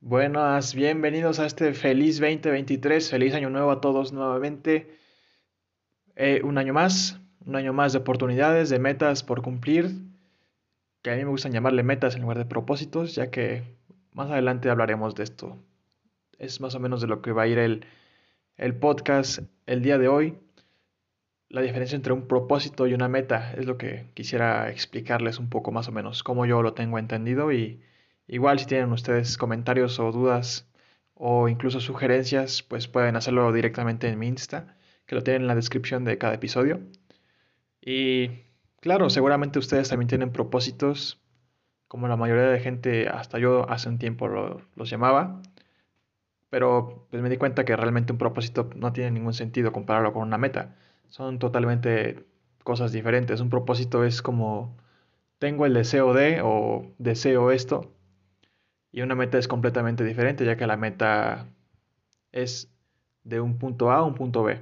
[0.00, 4.96] Buenas, bienvenidos a este feliz 2023, feliz año nuevo a todos nuevamente.
[6.16, 9.90] Eh, un año más, un año más de oportunidades, de metas por cumplir,
[11.02, 13.76] que a mí me gustan llamarle metas en lugar de propósitos, ya que
[14.12, 15.58] más adelante hablaremos de esto.
[16.38, 17.84] Es más o menos de lo que va a ir el,
[18.58, 20.38] el podcast el día de hoy.
[21.48, 25.72] La diferencia entre un propósito y una meta es lo que quisiera explicarles un poco
[25.72, 27.80] más o menos, cómo yo lo tengo entendido y
[28.28, 30.70] Igual si tienen ustedes comentarios o dudas
[31.14, 35.54] o incluso sugerencias, pues pueden hacerlo directamente en mi Insta, que lo tienen en la
[35.54, 36.80] descripción de cada episodio.
[37.80, 38.28] Y
[38.80, 41.22] claro, seguramente ustedes también tienen propósitos,
[41.88, 44.28] como la mayoría de gente, hasta yo hace un tiempo
[44.76, 45.40] los llamaba,
[46.50, 50.22] pero pues me di cuenta que realmente un propósito no tiene ningún sentido compararlo con
[50.22, 50.76] una meta.
[51.08, 52.26] Son totalmente
[52.64, 53.40] cosas diferentes.
[53.40, 54.76] Un propósito es como
[55.38, 57.92] tengo el deseo de o deseo esto
[58.92, 61.46] y una meta es completamente diferente, ya que la meta
[62.32, 62.70] es
[63.24, 64.60] de un punto A a un punto B.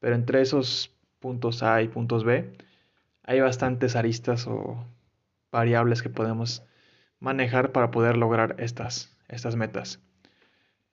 [0.00, 2.52] Pero entre esos puntos A y puntos B
[3.24, 4.84] hay bastantes aristas o
[5.52, 6.64] variables que podemos
[7.20, 10.00] manejar para poder lograr estas, estas metas.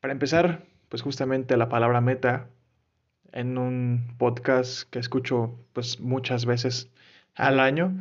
[0.06, 2.48] Para empezar, pues justamente la palabra meta
[3.32, 6.92] en un podcast que escucho pues muchas veces
[7.34, 7.92] al año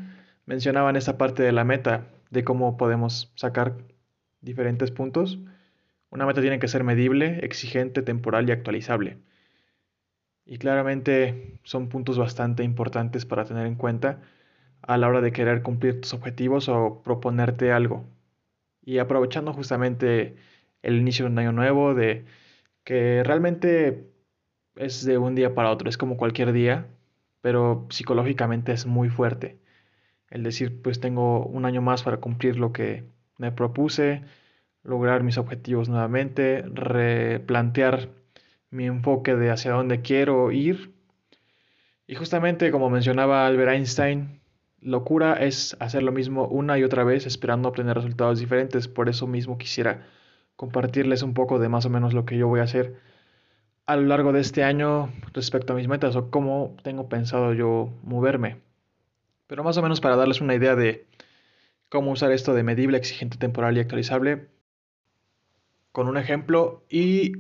[0.44, 3.78] mencionaban esa parte de la meta, de cómo podemos sacar
[4.42, 5.38] diferentes puntos.
[6.11, 9.16] Una meta tiene que ser medible, exigente, temporal y actualizable.
[10.44, 14.20] Y claramente son puntos bastante importantes para tener en cuenta
[14.83, 18.05] a la hora de querer cumplir tus objetivos o proponerte algo.
[18.83, 20.36] Y aprovechando justamente
[20.84, 22.24] el inicio de un año nuevo, de
[22.84, 24.06] que realmente
[24.77, 26.86] es de un día para otro, es como cualquier día,
[27.40, 29.58] pero psicológicamente es muy fuerte.
[30.30, 33.05] El decir, pues tengo un año más para cumplir lo que
[33.39, 34.23] me propuse,
[34.83, 38.11] lograr mis objetivos nuevamente, replantear
[38.70, 40.92] mi enfoque de hacia dónde quiero ir.
[42.06, 44.40] Y justamente como mencionaba Albert Einstein,
[44.80, 48.89] locura es hacer lo mismo una y otra vez esperando obtener resultados diferentes.
[48.89, 50.06] Por eso mismo quisiera
[50.57, 52.97] compartirles un poco de más o menos lo que yo voy a hacer
[53.87, 57.92] a lo largo de este año respecto a mis metas o cómo tengo pensado yo
[58.03, 58.61] moverme.
[59.47, 61.07] Pero más o menos para darles una idea de
[61.91, 64.48] cómo usar esto de medible, exigente, temporal y actualizable,
[65.92, 67.33] con un ejemplo y,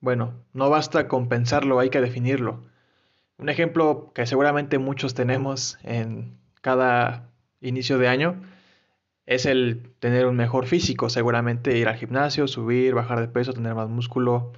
[0.00, 2.62] bueno, no basta con pensarlo, hay que definirlo.
[3.36, 7.28] Un ejemplo que seguramente muchos tenemos en cada
[7.60, 8.40] inicio de año
[9.26, 13.74] es el tener un mejor físico, seguramente ir al gimnasio, subir, bajar de peso, tener
[13.74, 14.52] más músculo,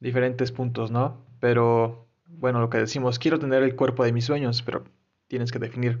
[0.00, 1.24] diferentes puntos, ¿no?
[1.40, 4.84] Pero, bueno, lo que decimos, quiero tener el cuerpo de mis sueños, pero
[5.28, 6.00] tienes que definir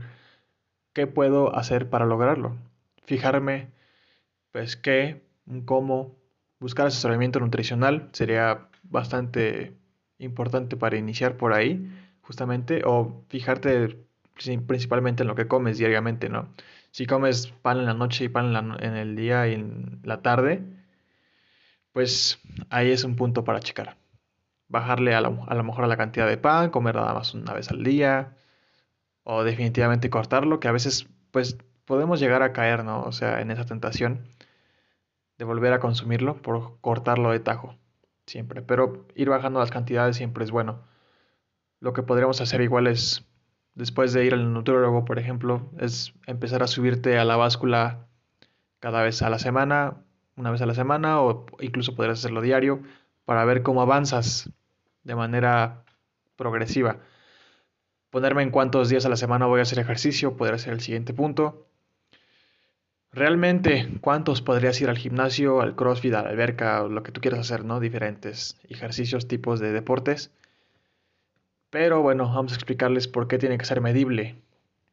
[0.92, 2.56] qué puedo hacer para lograrlo.
[3.04, 3.70] Fijarme,
[4.52, 5.22] pues, qué,
[5.66, 6.16] cómo,
[6.58, 9.74] buscar asesoramiento nutricional sería bastante
[10.18, 11.90] importante para iniciar por ahí,
[12.22, 13.98] justamente, o fijarte
[14.66, 16.48] principalmente en lo que comes diariamente, ¿no?
[16.90, 20.64] Si comes pan en la noche y pan en, el día y en la tarde,
[21.92, 22.40] pues
[22.70, 23.96] ahí es un punto para checar.
[24.68, 27.82] Bajarle a, lo mejor a la cantidad de pan, comer nada más una vez al
[27.84, 28.36] día,
[29.24, 33.02] o definitivamente cortarlo, que a veces pues podemos llegar a caer, ¿no?
[33.02, 34.24] O sea, en esa tentación
[35.38, 37.76] de volver a consumirlo por cortarlo de tajo,
[38.26, 38.62] siempre.
[38.62, 40.82] Pero ir bajando las cantidades siempre es bueno.
[41.80, 43.24] Lo que podríamos hacer igual es,
[43.74, 48.06] después de ir al nutriólogo, por ejemplo, es empezar a subirte a la báscula
[48.78, 49.98] cada vez a la semana,
[50.36, 52.82] una vez a la semana, o incluso podrías hacerlo diario,
[53.24, 54.50] para ver cómo avanzas
[55.04, 55.84] de manera
[56.36, 56.98] progresiva.
[58.10, 61.14] Ponerme en cuántos días a la semana voy a hacer ejercicio, podría ser el siguiente
[61.14, 61.66] punto.
[63.12, 67.40] Realmente, ¿cuántos podrías ir al gimnasio, al crossfit, a la alberca, lo que tú quieras
[67.40, 67.80] hacer, ¿no?
[67.80, 70.32] Diferentes ejercicios, tipos de deportes.
[71.70, 74.42] Pero bueno, vamos a explicarles por qué tiene que ser medible.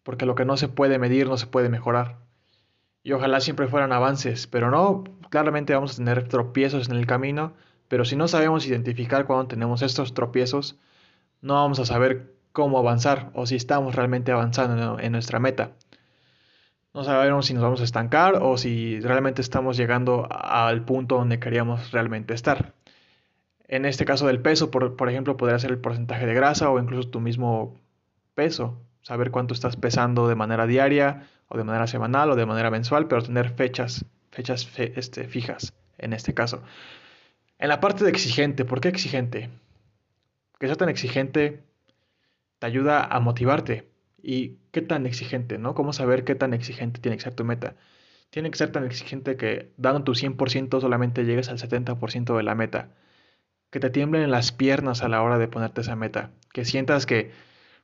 [0.03, 2.17] Porque lo que no se puede medir no se puede mejorar.
[3.03, 7.53] Y ojalá siempre fueran avances, pero no, claramente vamos a tener tropiezos en el camino,
[7.87, 10.77] pero si no sabemos identificar cuando tenemos estos tropiezos,
[11.41, 15.71] no vamos a saber cómo avanzar o si estamos realmente avanzando en nuestra meta
[16.97, 21.39] no sabemos si nos vamos a estancar o si realmente estamos llegando al punto donde
[21.39, 22.73] queríamos realmente estar.
[23.67, 27.09] En este caso del peso, por, ejemplo, podría ser el porcentaje de grasa o incluso
[27.09, 27.79] tu mismo
[28.33, 28.81] peso.
[29.01, 33.07] Saber cuánto estás pesando de manera diaria o de manera semanal o de manera mensual,
[33.07, 36.61] pero tener fechas, fechas este, fijas en este caso.
[37.59, 39.49] En la parte de exigente, ¿por qué exigente?
[40.59, 41.63] que sea tan exigente
[42.59, 43.89] te ayuda a motivarte.
[44.21, 45.75] ¿Y qué tan exigente, no?
[45.75, 47.75] ¿Cómo saber qué tan exigente tiene que ser tu meta?
[48.29, 52.55] Tiene que ser tan exigente que dando tu 100% solamente llegues al 70% de la
[52.55, 52.89] meta.
[53.69, 56.31] Que te tiemblen las piernas a la hora de ponerte esa meta.
[56.53, 57.31] Que sientas que,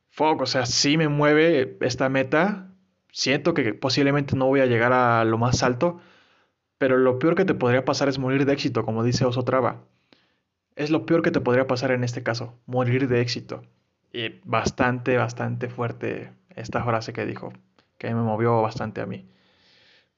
[0.09, 2.74] fuck, o sea, sí me mueve esta meta.
[3.12, 6.00] Siento que posiblemente no voy a llegar a lo más alto.
[6.77, 9.85] Pero lo peor que te podría pasar es morir de éxito, como dice Oso Traba.
[10.75, 13.63] Es lo peor que te podría pasar en este caso, morir de éxito.
[14.12, 17.53] Y bastante, bastante fuerte esta frase que dijo,
[17.97, 19.25] que me movió bastante a mí.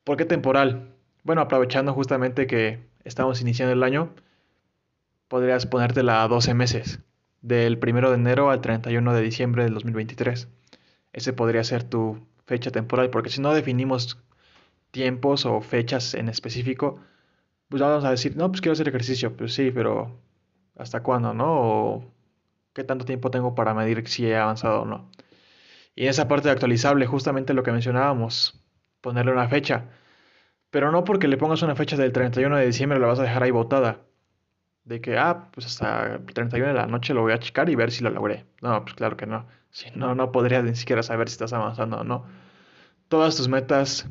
[0.03, 0.95] ¿Por qué temporal?
[1.23, 4.13] Bueno, aprovechando justamente que estamos iniciando el año,
[5.27, 6.99] podrías ponértela a 12 meses,
[7.41, 10.47] del 1 de enero al 31 de diciembre del 2023.
[11.13, 14.19] Ese podría ser tu fecha temporal, porque si no definimos
[14.91, 16.99] tiempos o fechas en específico,
[17.69, 20.19] pues vamos a decir, no, pues quiero hacer ejercicio, pues sí, pero
[20.77, 21.45] ¿hasta cuándo, no?
[21.47, 22.13] O
[22.73, 25.11] qué tanto tiempo tengo para medir si he avanzado o no.
[25.95, 28.61] Y esa parte de actualizable, justamente lo que mencionábamos,
[29.01, 29.89] ponerle una fecha.
[30.71, 33.43] Pero no porque le pongas una fecha del 31 de diciembre la vas a dejar
[33.43, 34.01] ahí botada.
[34.85, 37.75] De que, ah, pues hasta el 31 de la noche lo voy a checar y
[37.75, 38.45] ver si lo logré.
[38.61, 39.47] No, pues claro que no.
[39.71, 42.25] Si no, no podrías ni siquiera saber si estás avanzando o no.
[43.07, 44.07] Todas tus metas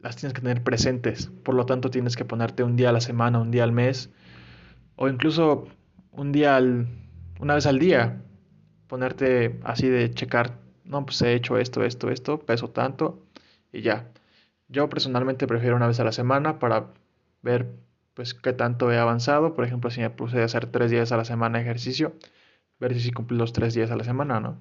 [0.00, 1.28] las tienes que tener presentes.
[1.44, 4.10] Por lo tanto, tienes que ponerte un día a la semana, un día al mes.
[4.96, 5.68] O incluso
[6.10, 6.88] un día al,
[7.40, 8.22] una vez al día.
[8.88, 13.26] Ponerte así de checar no, pues he hecho esto, esto, esto, peso tanto
[13.72, 14.10] y ya.
[14.68, 16.92] Yo personalmente prefiero una vez a la semana para
[17.42, 17.68] ver
[18.16, 19.54] pues qué tanto he avanzado.
[19.54, 22.14] Por ejemplo, si me puse a hacer tres días a la semana ejercicio,
[22.80, 24.58] ver si cumplí los tres días a la semana, ¿no?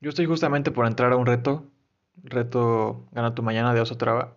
[0.00, 1.70] Yo estoy justamente por entrar a un reto,
[2.24, 4.36] reto Gana tu Mañana de Oso Traba.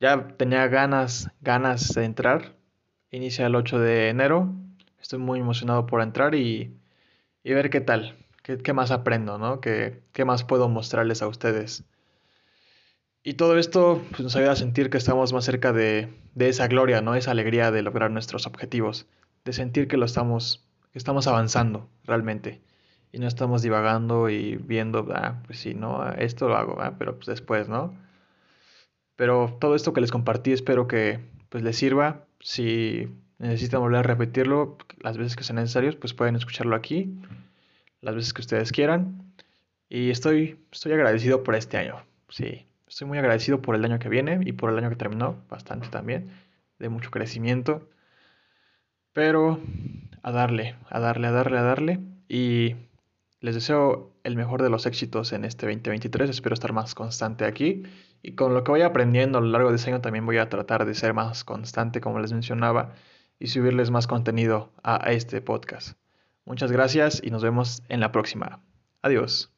[0.00, 2.54] Ya tenía ganas, ganas de entrar.
[3.10, 4.54] Inicia el 8 de enero.
[5.00, 6.78] Estoy muy emocionado por entrar y,
[7.44, 8.16] y ver qué tal.
[8.42, 9.60] ¿Qué, más aprendo, no?
[9.60, 11.84] ¿Qué, ¿Qué, más puedo mostrarles a ustedes?
[13.26, 16.68] Y todo esto pues, nos ayuda a sentir que estamos más cerca de, de, esa
[16.68, 17.16] gloria, ¿no?
[17.16, 19.08] Esa alegría de lograr nuestros objetivos,
[19.44, 22.60] de sentir que lo estamos, que estamos avanzando realmente
[23.10, 27.16] y no estamos divagando y viendo, ah, pues sí, no, esto lo hago, ah, pero
[27.16, 27.98] pues después, ¿no?
[29.16, 31.18] Pero todo esto que les compartí espero que
[31.48, 32.26] pues les sirva.
[32.38, 33.08] Si
[33.38, 37.12] necesitan volver a repetirlo las veces que sean necesarios, pues pueden escucharlo aquí
[38.02, 39.34] las veces que ustedes quieran.
[39.88, 41.96] Y estoy, estoy agradecido por este año.
[42.28, 45.44] Sí, estoy muy agradecido por el año que viene y por el año que terminó,
[45.48, 46.30] bastante también,
[46.78, 47.88] de mucho crecimiento.
[49.12, 49.60] Pero
[50.22, 52.00] a darle, a darle, a darle, a darle.
[52.28, 52.76] Y
[53.40, 56.30] les deseo el mejor de los éxitos en este 2023.
[56.30, 57.84] Espero estar más constante aquí.
[58.22, 60.48] Y con lo que voy aprendiendo a lo largo de este año también voy a
[60.48, 62.94] tratar de ser más constante, como les mencionaba,
[63.38, 65.98] y subirles más contenido a este podcast.
[66.44, 68.60] Muchas gracias y nos vemos en la próxima.
[69.02, 69.55] Adiós.